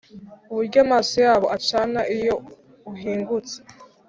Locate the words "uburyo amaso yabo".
0.51-1.45